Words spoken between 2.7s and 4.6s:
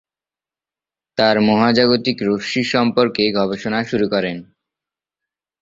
সম্পর্কে গবেষণা শুরু করেন।